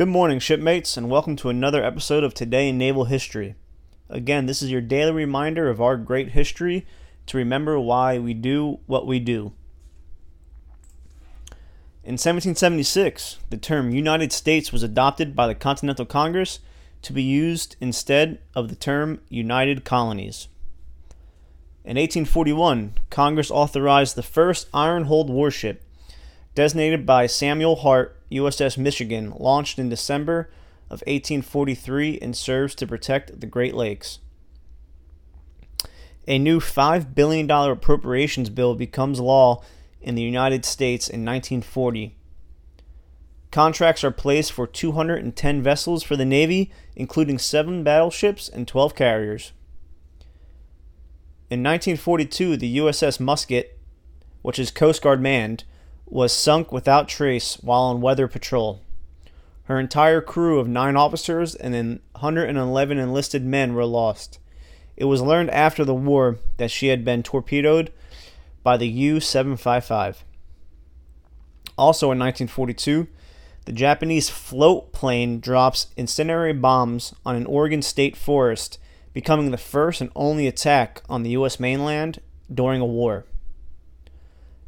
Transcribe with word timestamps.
Good 0.00 0.08
morning, 0.08 0.38
shipmates, 0.38 0.96
and 0.96 1.10
welcome 1.10 1.36
to 1.36 1.50
another 1.50 1.84
episode 1.84 2.24
of 2.24 2.32
Today 2.32 2.70
in 2.70 2.78
Naval 2.78 3.04
History. 3.04 3.54
Again, 4.08 4.46
this 4.46 4.62
is 4.62 4.70
your 4.70 4.80
daily 4.80 5.12
reminder 5.12 5.68
of 5.68 5.78
our 5.78 5.98
great 5.98 6.30
history 6.30 6.86
to 7.26 7.36
remember 7.36 7.78
why 7.78 8.18
we 8.18 8.32
do 8.32 8.78
what 8.86 9.06
we 9.06 9.18
do. 9.18 9.52
In 12.02 12.14
1776, 12.14 13.40
the 13.50 13.58
term 13.58 13.90
United 13.90 14.32
States 14.32 14.72
was 14.72 14.82
adopted 14.82 15.36
by 15.36 15.46
the 15.46 15.54
Continental 15.54 16.06
Congress 16.06 16.60
to 17.02 17.12
be 17.12 17.22
used 17.22 17.76
instead 17.78 18.38
of 18.54 18.70
the 18.70 18.76
term 18.76 19.20
United 19.28 19.84
Colonies. 19.84 20.48
In 21.84 21.98
1841, 21.98 22.94
Congress 23.10 23.50
authorized 23.50 24.16
the 24.16 24.22
first 24.22 24.66
iron 24.72 25.04
hulled 25.04 25.28
warship, 25.28 25.84
designated 26.60 27.06
by 27.06 27.26
Samuel 27.26 27.76
Hartt, 27.76 28.20
USS 28.30 28.76
Michigan, 28.76 29.32
launched 29.38 29.78
in 29.78 29.88
December 29.88 30.50
of 30.90 31.00
1843 31.06 32.18
and 32.20 32.36
serves 32.36 32.74
to 32.74 32.86
protect 32.86 33.40
the 33.40 33.46
Great 33.46 33.74
Lakes. 33.74 34.18
A 36.28 36.38
new 36.38 36.60
$5 36.60 37.14
billion 37.14 37.50
appropriations 37.50 38.50
bill 38.50 38.74
becomes 38.74 39.20
law 39.20 39.64
in 40.02 40.16
the 40.16 40.22
United 40.22 40.66
States 40.66 41.08
in 41.08 41.24
1940. 41.24 42.14
Contracts 43.50 44.04
are 44.04 44.10
placed 44.10 44.52
for 44.52 44.66
210 44.66 45.62
vessels 45.62 46.02
for 46.02 46.14
the 46.14 46.26
Navy, 46.26 46.70
including 46.94 47.38
seven 47.38 47.82
battleships 47.82 48.50
and 48.50 48.68
12 48.68 48.94
carriers. 48.94 49.52
In 51.48 51.62
1942, 51.62 52.58
the 52.58 52.76
USS 52.76 53.18
Muskeget, 53.18 53.78
which 54.42 54.58
is 54.58 54.70
Coast 54.70 55.00
Guard 55.00 55.22
manned, 55.22 55.64
was 56.10 56.32
sunk 56.32 56.72
without 56.72 57.08
trace 57.08 57.54
while 57.62 57.82
on 57.82 58.00
weather 58.00 58.28
patrol. 58.28 58.82
Her 59.64 59.78
entire 59.78 60.20
crew 60.20 60.58
of 60.58 60.66
nine 60.68 60.96
officers 60.96 61.54
and 61.54 62.00
111 62.12 62.98
enlisted 62.98 63.44
men 63.44 63.74
were 63.74 63.84
lost. 63.84 64.40
It 64.96 65.04
was 65.04 65.22
learned 65.22 65.50
after 65.50 65.84
the 65.84 65.94
war 65.94 66.38
that 66.56 66.70
she 66.70 66.88
had 66.88 67.04
been 67.04 67.22
torpedoed 67.22 67.92
by 68.62 68.76
the 68.76 68.88
U 68.88 69.20
755. 69.20 70.24
Also 71.78 72.06
in 72.06 72.18
1942, 72.18 73.06
the 73.66 73.72
Japanese 73.72 74.28
float 74.28 74.92
plane 74.92 75.38
drops 75.38 75.86
incendiary 75.96 76.52
bombs 76.52 77.14
on 77.24 77.36
an 77.36 77.46
Oregon 77.46 77.82
state 77.82 78.16
forest 78.16 78.78
becoming 79.12 79.50
the 79.50 79.58
first 79.58 80.00
and 80.00 80.10
only 80.16 80.46
attack 80.46 81.02
on 81.08 81.22
the 81.22 81.30
U.S. 81.30 81.60
mainland 81.60 82.20
during 82.52 82.80
a 82.80 82.86
war. 82.86 83.24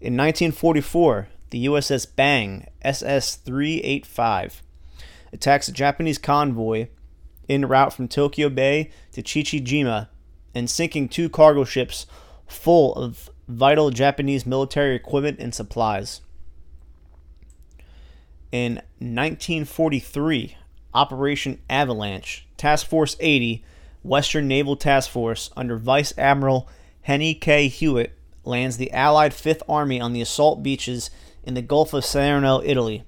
In 0.00 0.16
1944, 0.16 1.28
the 1.52 1.66
USS 1.66 2.06
Bang 2.16 2.66
SS 2.80 3.36
385 3.36 4.62
attacks 5.34 5.68
a 5.68 5.72
Japanese 5.72 6.16
convoy 6.16 6.88
en 7.46 7.66
route 7.66 7.92
from 7.92 8.08
Tokyo 8.08 8.48
Bay 8.48 8.90
to 9.12 9.22
Chichijima 9.22 10.08
and 10.54 10.68
sinking 10.68 11.08
two 11.08 11.28
cargo 11.28 11.64
ships 11.64 12.06
full 12.46 12.94
of 12.94 13.28
vital 13.46 13.90
Japanese 13.90 14.46
military 14.46 14.96
equipment 14.96 15.38
and 15.40 15.54
supplies. 15.54 16.22
In 18.50 18.76
1943, 18.98 20.56
Operation 20.94 21.58
Avalanche, 21.68 22.46
Task 22.56 22.86
Force 22.86 23.14
80 23.20 23.62
Western 24.02 24.48
Naval 24.48 24.76
Task 24.76 25.10
Force 25.10 25.50
under 25.54 25.76
Vice 25.76 26.16
Admiral 26.16 26.66
Henry 27.02 27.34
K. 27.34 27.68
Hewitt 27.68 28.18
lands 28.42 28.78
the 28.78 28.90
Allied 28.92 29.34
Fifth 29.34 29.62
Army 29.68 30.00
on 30.00 30.14
the 30.14 30.22
assault 30.22 30.62
beaches 30.62 31.10
in 31.42 31.54
the 31.54 31.62
Gulf 31.62 31.92
of 31.92 32.04
Salerno, 32.04 32.62
Italy. 32.62 33.04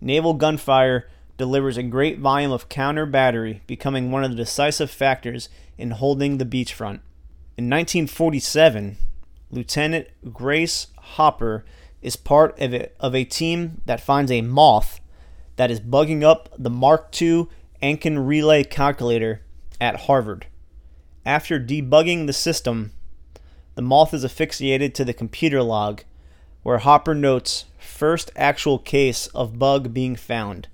Naval 0.00 0.34
gunfire 0.34 1.08
delivers 1.36 1.76
a 1.76 1.82
great 1.82 2.18
volume 2.18 2.52
of 2.52 2.68
counter 2.68 3.06
battery, 3.06 3.62
becoming 3.66 4.10
one 4.10 4.24
of 4.24 4.30
the 4.30 4.36
decisive 4.36 4.90
factors 4.90 5.48
in 5.76 5.90
holding 5.92 6.38
the 6.38 6.44
beachfront. 6.44 7.00
In 7.56 7.70
1947, 7.70 8.96
Lieutenant 9.50 10.08
Grace 10.32 10.88
Hopper 10.98 11.64
is 12.02 12.16
part 12.16 12.58
of 12.60 12.74
a, 12.74 12.90
of 13.00 13.14
a 13.14 13.24
team 13.24 13.80
that 13.86 14.00
finds 14.00 14.30
a 14.30 14.42
moth 14.42 15.00
that 15.56 15.70
is 15.70 15.80
bugging 15.80 16.22
up 16.22 16.48
the 16.58 16.70
Mark 16.70 17.10
II 17.20 17.46
Aiken 17.82 18.18
relay 18.18 18.64
calculator 18.64 19.42
at 19.80 20.00
Harvard. 20.02 20.46
After 21.24 21.60
debugging 21.60 22.26
the 22.26 22.32
system, 22.32 22.92
the 23.74 23.82
moth 23.82 24.14
is 24.14 24.24
asphyxiated 24.24 24.94
to 24.94 25.04
the 25.04 25.12
computer 25.12 25.62
log, 25.62 26.02
where 26.66 26.78
Hopper 26.78 27.14
notes 27.14 27.66
first 27.78 28.32
actual 28.34 28.76
case 28.76 29.28
of 29.28 29.56
bug 29.56 29.94
being 29.94 30.16
found. 30.16 30.66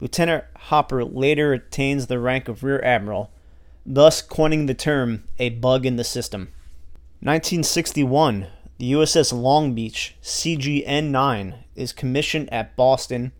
Lieutenant 0.00 0.42
Hopper 0.56 1.04
later 1.04 1.52
attains 1.52 2.06
the 2.06 2.18
rank 2.18 2.48
of 2.48 2.64
Rear 2.64 2.82
Admiral, 2.82 3.30
thus 3.84 4.22
coining 4.22 4.64
the 4.64 4.72
term 4.72 5.24
a 5.38 5.50
bug 5.50 5.84
in 5.84 5.96
the 5.96 6.02
system. 6.02 6.48
1961, 7.20 8.46
the 8.78 8.92
USS 8.92 9.38
Long 9.38 9.74
Beach 9.74 10.16
CGN 10.22 11.10
9 11.10 11.54
is 11.76 11.92
commissioned 11.92 12.50
at 12.50 12.74
Boston 12.74 13.32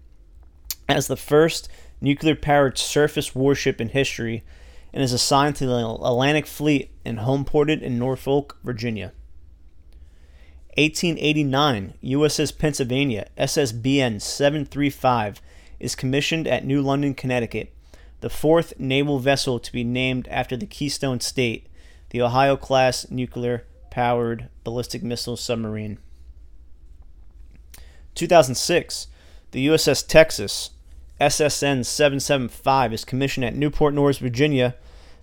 as 0.87 1.07
the 1.07 1.17
first 1.17 1.71
nuclear 2.03 2.37
powered 2.37 2.77
surface 2.77 3.35
warship 3.35 3.81
in 3.81 3.89
history 3.89 4.45
and 4.93 5.03
is 5.03 5.15
assigned 5.15 5.57
to 5.57 5.65
the 5.65 5.89
Atlantic 5.89 6.47
Fleet 6.47 6.91
and 7.03 7.21
homeported 7.21 7.81
in 7.81 7.99
Norfolk, 7.99 8.59
Virginia. 8.63 9.15
1889, 10.77 11.95
USS 12.03 12.59
Pennsylvania, 12.59 13.29
SSBN 13.39 14.21
735, 14.21 15.41
is 15.79 15.95
commissioned 15.95 16.49
at 16.49 16.65
New 16.65 16.83
London, 16.83 17.15
Connecticut, 17.15 17.73
the 18.21 18.31
fourth 18.31 18.73
naval 18.79 19.21
vessel 19.21 19.61
to 19.61 19.71
be 19.73 19.85
named 19.85 20.27
after 20.29 20.57
the 20.57 20.67
Keystone 20.67 21.21
State, 21.21 21.69
the 22.11 22.21
Ohio 22.21 22.57
class 22.57 23.09
nuclear 23.11 23.65
powered 23.91 24.49
ballistic 24.65 25.03
missile 25.03 25.37
submarine. 25.37 25.99
2006, 28.17 29.07
the 29.53 29.67
USS 29.69 30.05
Texas, 30.07 30.71
SSN 31.21 31.85
775 31.85 32.93
is 32.93 33.05
commissioned 33.05 33.45
at 33.45 33.55
Newport 33.55 33.95
News, 33.95 34.19
Virginia, 34.19 34.75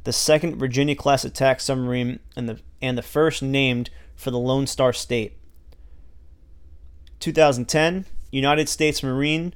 the 0.06 0.13
second 0.13 0.56
Virginia 0.56 0.95
class 0.95 1.25
attack 1.25 1.59
submarine 1.59 2.19
and 2.35 2.47
the 2.47 2.59
and 2.81 2.97
the 2.97 3.03
first 3.03 3.44
named 3.44 3.89
for 4.16 4.31
the 4.31 4.39
Lone 4.39 4.66
Star 4.66 4.94
State. 4.94 5.38
2010, 7.21 8.05
United 8.31 8.67
States 8.67 9.01
Marine 9.01 9.53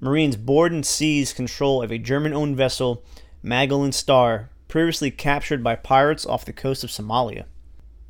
Marines 0.00 0.36
board 0.36 0.72
and 0.72 0.84
seize 0.84 1.32
control 1.32 1.82
of 1.82 1.92
a 1.92 1.98
German-owned 1.98 2.56
vessel, 2.56 3.02
Magellan 3.42 3.92
Star, 3.92 4.50
previously 4.66 5.10
captured 5.10 5.62
by 5.62 5.76
pirates 5.76 6.26
off 6.26 6.44
the 6.44 6.52
coast 6.52 6.82
of 6.82 6.90
Somalia. 6.90 7.44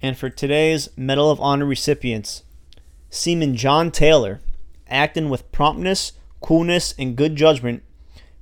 And 0.01 0.17
for 0.17 0.31
today's 0.31 0.89
Medal 0.97 1.31
of 1.31 1.41
Honor 1.41 1.67
recipients, 1.67 2.43
Seaman 3.11 3.57
John 3.57 3.91
Taylor, 3.91 4.41
acting 4.89 5.29
with 5.29 5.53
promptness, 5.53 6.13
coolness, 6.41 6.95
and 6.99 7.17
good 7.17 7.37
judgment, 7.37 7.83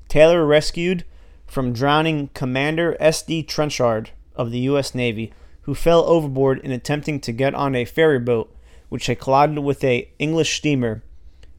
Taylor 0.08 0.46
rescued 0.46 1.04
from 1.46 1.72
drowning 1.72 2.28
Commander 2.28 2.96
S.D. 3.00 3.42
Trenchard 3.42 4.10
of 4.36 4.50
the 4.50 4.60
U.S. 4.60 4.94
Navy, 4.94 5.32
who 5.62 5.74
fell 5.74 6.04
overboard 6.04 6.58
in 6.60 6.70
attempting 6.70 7.20
to 7.20 7.32
get 7.32 7.54
on 7.54 7.74
a 7.74 7.84
ferry 7.84 8.18
boat 8.18 8.54
which 8.92 9.06
had 9.06 9.18
collided 9.18 9.58
with 9.60 9.82
a 9.82 10.06
English 10.18 10.54
steamer 10.54 11.02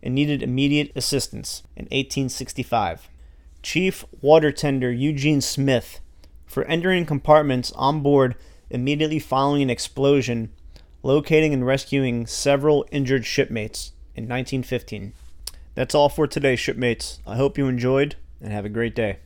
and 0.04 0.14
needed 0.14 0.44
immediate 0.44 0.92
assistance 0.96 1.64
in 1.76 1.86
1865. 1.86 3.10
Chief 3.64 4.06
Water 4.22 4.52
Tender 4.52 4.92
Eugene 4.92 5.42
Smith 5.42 6.00
for 6.46 6.64
entering 6.66 7.08
compartments 7.08 7.72
on 7.72 8.02
board 8.02 8.36
immediately 8.70 9.18
following 9.18 9.64
an 9.64 9.72
explosion, 9.72 10.52
locating 11.02 11.56
and 11.56 11.66
rescuing 11.66 12.28
several 12.28 12.86
injured 12.92 13.26
shipmates 13.26 13.94
in 14.14 14.26
1915. 14.26 15.14
That's 15.74 15.96
all 15.96 16.10
for 16.10 16.28
today, 16.28 16.56
shipmates. 16.56 17.20
I 17.26 17.38
hope 17.38 17.58
you 17.58 17.68
enjoyed 17.68 18.16
and 18.42 18.54
have 18.54 18.64
a 18.64 18.70
great 18.70 18.94
day. 18.94 19.18